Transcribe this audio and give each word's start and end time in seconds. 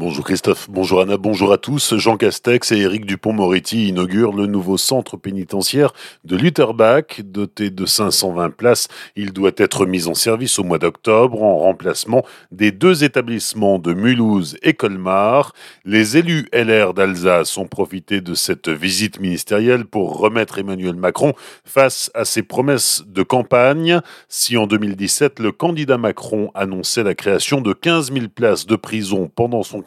Bonjour 0.00 0.24
Christophe, 0.24 0.70
bonjour 0.70 1.02
Anna, 1.02 1.18
bonjour 1.18 1.52
à 1.52 1.58
tous. 1.58 1.94
Jean 1.98 2.16
Castex 2.16 2.72
et 2.72 2.78
Éric 2.78 3.04
Dupont-Moretti 3.04 3.88
inaugurent 3.88 4.32
le 4.32 4.46
nouveau 4.46 4.78
centre 4.78 5.18
pénitentiaire 5.18 5.92
de 6.24 6.38
Lutterbach. 6.38 7.20
Doté 7.22 7.68
de 7.68 7.84
520 7.84 8.48
places, 8.48 8.88
il 9.14 9.34
doit 9.34 9.50
être 9.58 9.84
mis 9.84 10.08
en 10.08 10.14
service 10.14 10.58
au 10.58 10.64
mois 10.64 10.78
d'octobre 10.78 11.42
en 11.42 11.58
remplacement 11.58 12.24
des 12.50 12.72
deux 12.72 13.04
établissements 13.04 13.78
de 13.78 13.92
Mulhouse 13.92 14.56
et 14.62 14.72
Colmar. 14.72 15.52
Les 15.84 16.16
élus 16.16 16.48
LR 16.54 16.94
d'Alsace 16.94 17.58
ont 17.58 17.68
profité 17.68 18.22
de 18.22 18.32
cette 18.32 18.70
visite 18.70 19.20
ministérielle 19.20 19.84
pour 19.84 20.16
remettre 20.16 20.58
Emmanuel 20.58 20.94
Macron 20.94 21.34
face 21.66 22.10
à 22.14 22.24
ses 22.24 22.42
promesses 22.42 23.04
de 23.06 23.22
campagne. 23.22 24.00
Si 24.28 24.56
en 24.56 24.66
2017, 24.66 25.40
le 25.40 25.52
candidat 25.52 25.98
Macron 25.98 26.50
annonçait 26.54 27.04
la 27.04 27.14
création 27.14 27.60
de 27.60 27.74
15 27.74 28.14
000 28.14 28.28
places 28.34 28.64
de 28.64 28.76
prison 28.76 29.30
pendant 29.34 29.62
son 29.62 29.82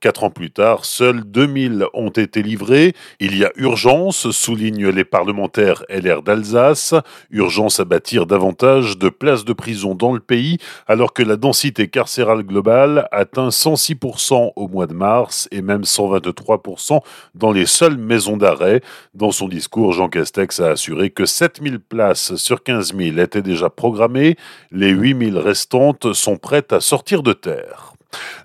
Quatre 0.00 0.24
ans 0.24 0.30
plus 0.30 0.50
tard, 0.50 0.84
seuls 0.84 1.22
2000 1.24 1.86
ont 1.94 2.10
été 2.10 2.42
livrés. 2.42 2.94
Il 3.20 3.36
y 3.36 3.44
a 3.44 3.52
urgence, 3.56 4.30
soulignent 4.30 4.88
les 4.88 5.04
parlementaires 5.04 5.84
LR 5.88 6.22
d'Alsace, 6.22 6.94
urgence 7.30 7.80
à 7.80 7.84
bâtir 7.84 8.26
davantage 8.26 8.98
de 8.98 9.08
places 9.08 9.44
de 9.44 9.52
prison 9.52 9.94
dans 9.94 10.12
le 10.12 10.20
pays, 10.20 10.58
alors 10.86 11.12
que 11.12 11.22
la 11.22 11.36
densité 11.36 11.88
carcérale 11.88 12.42
globale 12.42 13.08
atteint 13.12 13.48
106% 13.48 14.52
au 14.56 14.68
mois 14.68 14.86
de 14.86 14.94
mars 14.94 15.48
et 15.50 15.62
même 15.62 15.82
123% 15.82 17.00
dans 17.34 17.52
les 17.52 17.66
seules 17.66 17.96
maisons 17.96 18.36
d'arrêt. 18.36 18.80
Dans 19.14 19.30
son 19.30 19.48
discours, 19.48 19.92
Jean 19.92 20.08
Castex 20.08 20.60
a 20.60 20.70
assuré 20.70 21.10
que 21.10 21.26
7000 21.26 21.78
places 21.78 22.36
sur 22.36 22.62
15 22.62 22.94
000 22.96 23.18
étaient 23.18 23.42
déjà 23.42 23.70
programmées, 23.70 24.36
les 24.70 24.90
8000 24.90 25.38
restantes 25.38 26.12
sont 26.12 26.36
prêtes 26.36 26.72
à 26.72 26.80
sortir 26.80 27.22
de 27.22 27.32
terre. 27.32 27.91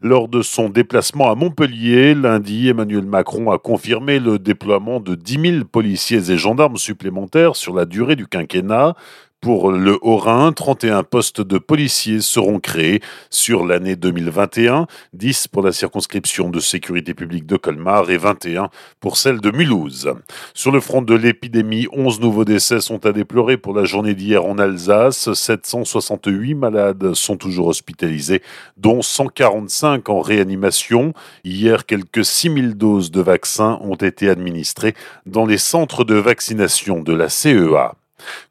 Lors 0.01 0.27
de 0.27 0.41
son 0.41 0.69
déplacement 0.69 1.31
à 1.31 1.35
Montpellier, 1.35 2.13
lundi, 2.13 2.69
Emmanuel 2.69 3.05
Macron 3.05 3.51
a 3.51 3.57
confirmé 3.57 4.19
le 4.19 4.39
déploiement 4.39 4.99
de 4.99 5.15
10 5.15 5.51
000 5.51 5.65
policiers 5.65 6.31
et 6.31 6.37
gendarmes 6.37 6.77
supplémentaires 6.77 7.55
sur 7.55 7.75
la 7.75 7.85
durée 7.85 8.15
du 8.15 8.27
quinquennat. 8.27 8.95
Pour 9.39 9.71
le 9.71 9.99
Haut-Rhin, 10.01 10.51
31 10.51 11.03
postes 11.03 11.41
de 11.41 11.59
policiers 11.59 12.21
seront 12.21 12.59
créés 12.59 13.01
sur 13.29 13.67
l'année 13.67 13.95
2021, 13.95 14.87
10 15.13 15.47
pour 15.49 15.61
la 15.61 15.71
circonscription 15.71 16.49
de 16.49 16.59
sécurité 16.59 17.13
publique 17.13 17.45
de 17.45 17.55
Colmar 17.55 18.09
et 18.09 18.17
21 18.17 18.69
pour 18.99 19.15
celle 19.15 19.39
de 19.39 19.51
Mulhouse. 19.51 20.11
Sur 20.55 20.71
le 20.71 20.79
front 20.79 21.03
de 21.03 21.13
l'épidémie, 21.13 21.87
11 21.93 22.19
nouveaux 22.19 22.45
décès 22.45 22.81
sont 22.81 23.05
à 23.05 23.11
déplorer 23.11 23.57
pour 23.57 23.75
la 23.75 23.85
journée 23.85 24.15
d'hier 24.15 24.43
en 24.43 24.57
Alsace. 24.57 25.31
768 25.31 26.55
malades 26.55 27.13
sont 27.13 27.37
toujours 27.37 27.67
hospitalisés, 27.67 28.41
dont 28.75 29.03
145 29.03 30.09
en 30.09 30.19
réanimation. 30.19 31.13
Hier, 31.43 31.85
quelques 31.85 32.25
6000 32.25 32.73
doses 32.73 33.11
de 33.11 33.21
vaccins 33.21 33.77
ont 33.81 33.95
été 33.95 34.29
administrées 34.29 34.95
dans 35.27 35.45
les 35.45 35.59
centres 35.59 36.05
de 36.05 36.15
vaccination 36.15 37.03
de 37.03 37.13
la 37.13 37.29
CEA. 37.29 37.96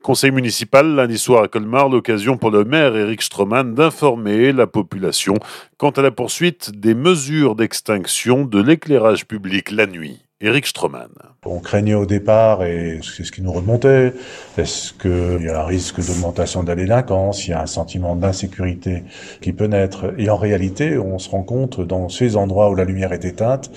Conseil 0.02 0.30
municipal 0.30 0.94
lundi 0.94 1.18
soir 1.18 1.44
à 1.44 1.48
Colmar, 1.48 1.88
l'occasion 1.88 2.36
pour 2.36 2.50
le 2.50 2.64
maire 2.64 2.96
Eric 2.96 3.22
Stroman 3.22 3.74
d'informer 3.74 4.52
la 4.52 4.66
population 4.66 5.34
quant 5.78 5.90
à 5.90 6.02
la 6.02 6.10
poursuite 6.10 6.70
des 6.70 6.94
mesures 6.94 7.54
d'extinction 7.56 8.44
de 8.44 8.62
l'éclairage 8.62 9.26
public 9.26 9.70
la 9.70 9.86
nuit. 9.86 10.25
Eric 10.42 10.66
Stroman. 10.66 11.08
On 11.46 11.60
craignait 11.60 11.94
au 11.94 12.04
départ, 12.04 12.62
et 12.62 13.00
c'est 13.02 13.24
ce 13.24 13.32
qui 13.32 13.40
nous 13.40 13.52
remontait, 13.52 14.12
est-ce 14.58 14.92
qu'il 14.92 15.46
y 15.46 15.48
a 15.48 15.62
un 15.62 15.64
risque 15.64 16.04
d'augmentation 16.06 16.62
de 16.62 16.68
la 16.68 16.74
délinquance, 16.74 17.46
il 17.46 17.52
y 17.52 17.54
a 17.54 17.62
un 17.62 17.66
sentiment 17.66 18.16
d'insécurité 18.16 19.04
qui 19.40 19.54
peut 19.54 19.64
naître. 19.64 20.12
Et 20.18 20.28
en 20.28 20.36
réalité, 20.36 20.98
on 20.98 21.18
se 21.18 21.30
rend 21.30 21.42
compte 21.42 21.80
dans 21.80 22.10
ces 22.10 22.36
endroits 22.36 22.68
où 22.68 22.74
la 22.74 22.84
lumière 22.84 23.14
est 23.14 23.24
éteinte 23.24 23.70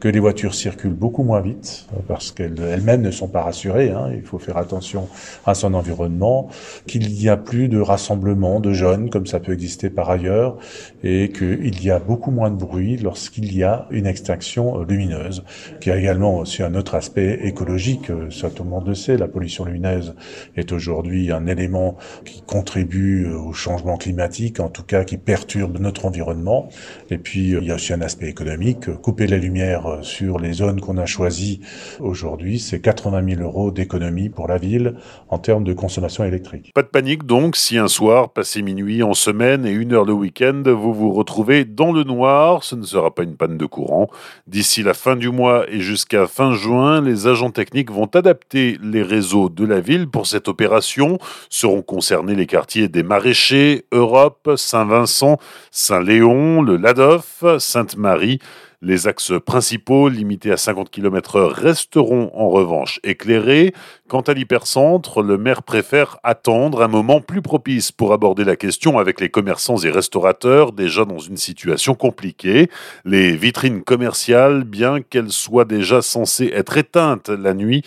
que 0.00 0.08
les 0.08 0.18
voitures 0.18 0.54
circulent 0.54 0.94
beaucoup 0.94 1.22
moins 1.22 1.42
vite, 1.42 1.86
parce 2.08 2.32
qu'elles-mêmes 2.32 3.02
ne 3.02 3.10
sont 3.10 3.28
pas 3.28 3.42
rassurées, 3.42 3.90
hein, 3.90 4.10
il 4.14 4.22
faut 4.22 4.38
faire 4.38 4.56
attention 4.56 5.08
à 5.44 5.54
son 5.54 5.74
environnement, 5.74 6.48
qu'il 6.86 7.12
n'y 7.12 7.28
a 7.28 7.36
plus 7.36 7.68
de 7.68 7.78
rassemblement 7.78 8.60
de 8.60 8.72
jeunes 8.72 9.10
comme 9.10 9.26
ça 9.26 9.38
peut 9.38 9.52
exister 9.52 9.90
par 9.90 10.08
ailleurs, 10.08 10.56
et 11.04 11.30
qu'il 11.30 11.84
y 11.84 11.90
a 11.90 11.98
beaucoup 11.98 12.30
moins 12.30 12.50
de 12.50 12.56
bruit 12.56 12.96
lorsqu'il 12.96 13.54
y 13.54 13.64
a 13.64 13.86
une 13.90 14.06
extinction 14.06 14.82
lumineuse, 14.82 15.44
qui 15.80 15.90
a 15.90 16.05
également 16.06 16.38
aussi 16.38 16.62
un 16.62 16.76
autre 16.76 16.94
aspect 16.94 17.40
écologique, 17.42 18.12
ça 18.30 18.48
tout 18.48 18.62
le 18.62 18.70
monde 18.70 18.86
le 18.86 18.94
sait, 18.94 19.16
la 19.16 19.26
pollution 19.26 19.64
lumineuse 19.64 20.14
est 20.56 20.70
aujourd'hui 20.70 21.32
un 21.32 21.48
élément 21.48 21.96
qui 22.24 22.42
contribue 22.42 23.26
au 23.26 23.52
changement 23.52 23.96
climatique, 23.96 24.60
en 24.60 24.68
tout 24.68 24.84
cas 24.84 25.02
qui 25.02 25.16
perturbe 25.16 25.80
notre 25.80 26.06
environnement. 26.06 26.68
Et 27.10 27.18
puis 27.18 27.48
il 27.48 27.64
y 27.64 27.72
a 27.72 27.74
aussi 27.74 27.92
un 27.92 28.02
aspect 28.02 28.28
économique, 28.28 28.88
couper 29.02 29.26
la 29.26 29.36
lumière 29.36 29.98
sur 30.02 30.38
les 30.38 30.52
zones 30.52 30.80
qu'on 30.80 30.96
a 30.96 31.06
choisies 31.06 31.60
aujourd'hui, 31.98 32.60
c'est 32.60 32.78
80 32.78 33.34
000 33.34 33.42
euros 33.42 33.72
d'économie 33.72 34.28
pour 34.28 34.46
la 34.46 34.58
ville 34.58 34.94
en 35.28 35.38
termes 35.38 35.64
de 35.64 35.72
consommation 35.72 36.22
électrique. 36.22 36.70
Pas 36.72 36.82
de 36.82 36.86
panique 36.86 37.26
donc 37.26 37.56
si 37.56 37.78
un 37.78 37.88
soir, 37.88 38.30
passé 38.30 38.62
minuit 38.62 39.02
en 39.02 39.14
semaine 39.14 39.66
et 39.66 39.72
une 39.72 39.92
heure 39.92 40.04
le 40.04 40.12
week-end, 40.12 40.62
vous 40.66 40.94
vous 40.94 41.12
retrouvez 41.12 41.64
dans 41.64 41.90
le 41.90 42.04
noir, 42.04 42.62
ce 42.62 42.76
ne 42.76 42.84
sera 42.84 43.12
pas 43.12 43.24
une 43.24 43.34
panne 43.34 43.58
de 43.58 43.66
courant. 43.66 44.08
D'ici 44.46 44.84
la 44.84 44.94
fin 44.94 45.16
du 45.16 45.30
mois 45.30 45.64
et 45.68 45.80
jusqu'à 45.96 46.26
fin 46.26 46.52
juin, 46.52 47.00
les 47.00 47.26
agents 47.26 47.50
techniques 47.50 47.90
vont 47.90 48.04
adapter 48.04 48.76
les 48.82 49.02
réseaux 49.02 49.48
de 49.48 49.64
la 49.64 49.80
ville 49.80 50.06
pour 50.08 50.26
cette 50.26 50.46
opération. 50.46 51.18
Seront 51.48 51.80
concernés 51.80 52.34
les 52.34 52.44
quartiers 52.44 52.88
des 52.88 53.02
Maraîchers, 53.02 53.86
Europe, 53.92 54.50
Saint-Vincent, 54.56 55.38
Saint-Léon, 55.70 56.60
le 56.60 56.76
Ladoff, 56.76 57.42
Sainte-Marie, 57.58 58.40
les 58.82 59.06
axes 59.06 59.32
principaux, 59.44 60.08
limités 60.08 60.52
à 60.52 60.56
50 60.56 60.90
km/h, 60.90 61.52
resteront 61.52 62.30
en 62.34 62.48
revanche 62.48 63.00
éclairés. 63.04 63.72
Quant 64.08 64.20
à 64.20 64.34
l'hypercentre, 64.34 65.22
le 65.22 65.38
maire 65.38 65.62
préfère 65.62 66.18
attendre 66.22 66.82
un 66.82 66.88
moment 66.88 67.20
plus 67.20 67.42
propice 67.42 67.92
pour 67.92 68.12
aborder 68.12 68.44
la 68.44 68.56
question 68.56 68.98
avec 68.98 69.20
les 69.20 69.28
commerçants 69.28 69.78
et 69.78 69.90
restaurateurs 69.90 70.72
déjà 70.72 71.04
dans 71.04 71.18
une 71.18 71.36
situation 71.36 71.94
compliquée. 71.94 72.70
Les 73.04 73.36
vitrines 73.36 73.82
commerciales, 73.82 74.64
bien 74.64 75.00
qu'elles 75.00 75.32
soient 75.32 75.64
déjà 75.64 76.02
censées 76.02 76.50
être 76.54 76.76
éteintes 76.76 77.28
la 77.28 77.54
nuit, 77.54 77.82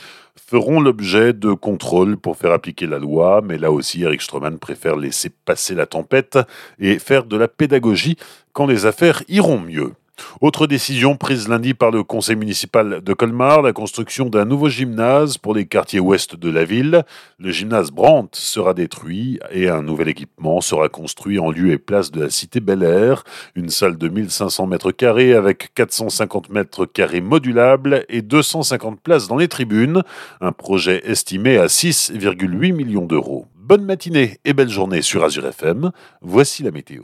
feront 0.49 0.79
l'objet 0.79 1.33
de 1.33 1.53
contrôles 1.53 2.17
pour 2.17 2.35
faire 2.35 2.51
appliquer 2.51 2.87
la 2.87 2.97
loi, 2.97 3.41
mais 3.45 3.59
là 3.59 3.71
aussi 3.71 4.01
Eric 4.01 4.21
Stroman 4.21 4.57
préfère 4.57 4.95
laisser 4.95 5.29
passer 5.29 5.75
la 5.75 5.85
tempête 5.85 6.39
et 6.79 6.97
faire 6.97 7.25
de 7.25 7.37
la 7.37 7.47
pédagogie 7.47 8.17
quand 8.51 8.65
les 8.65 8.87
affaires 8.87 9.21
iront 9.27 9.59
mieux. 9.59 9.93
Autre 10.41 10.67
décision 10.67 11.15
prise 11.15 11.47
lundi 11.47 11.73
par 11.73 11.91
le 11.91 12.03
conseil 12.03 12.35
municipal 12.35 13.01
de 13.01 13.13
Colmar, 13.13 13.61
la 13.61 13.73
construction 13.73 14.29
d'un 14.29 14.45
nouveau 14.45 14.69
gymnase 14.69 15.37
pour 15.37 15.53
les 15.53 15.65
quartiers 15.65 15.99
ouest 15.99 16.35
de 16.35 16.49
la 16.49 16.65
ville. 16.65 17.03
Le 17.37 17.51
gymnase 17.51 17.91
Brandt 17.91 18.37
sera 18.37 18.73
détruit 18.73 19.39
et 19.51 19.69
un 19.69 19.81
nouvel 19.81 20.09
équipement 20.09 20.61
sera 20.61 20.89
construit 20.89 21.39
en 21.39 21.51
lieu 21.51 21.71
et 21.71 21.77
place 21.77 22.11
de 22.11 22.21
la 22.21 22.29
cité 22.29 22.59
Bel 22.59 22.83
Air, 22.83 23.23
une 23.55 23.69
salle 23.69 23.97
de 23.97 24.09
1500 24.09 24.67
mètres 24.67 24.91
carrés 24.91 25.33
avec 25.33 25.73
450 25.75 26.49
mètres 26.49 26.85
carrés 26.85 27.21
modulables 27.21 28.05
et 28.09 28.21
250 28.21 28.99
places 29.01 29.27
dans 29.27 29.37
les 29.37 29.47
tribunes, 29.47 30.03
un 30.41 30.51
projet 30.51 31.01
estimé 31.05 31.57
à 31.57 31.67
6,8 31.67 32.73
millions 32.73 33.05
d'euros. 33.05 33.45
Bonne 33.55 33.85
matinée 33.85 34.39
et 34.45 34.53
belle 34.53 34.69
journée 34.69 35.03
sur 35.03 35.23
Azure 35.23 35.45
FM. 35.45 35.91
Voici 36.21 36.63
la 36.63 36.71
météo. 36.71 37.03